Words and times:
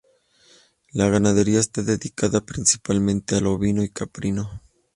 La 0.93 1.09
ganadería 1.09 1.59
está 1.59 1.83
dedicada 1.83 2.43
principalmente 2.43 3.35
al 3.35 3.45
ovino 3.45 3.83
y 3.83 3.89
caprino. 3.89 4.63